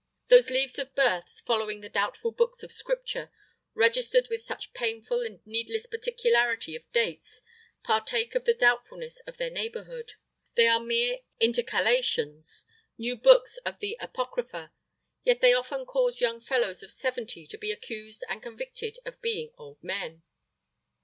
[0.29, 3.31] Those leaves of births following the doubtful books of Scripture,
[3.75, 7.39] registered with such painful and needless particularity of dates,
[7.83, 10.13] partake of the doubtfulness of their neighborhood.
[10.55, 12.65] They are mere intercalations,
[12.97, 14.71] new books of the Apocrypha.
[15.23, 19.51] Yet they often cause young fellows of seventy to be accused and convicted of being
[19.55, 20.23] old men.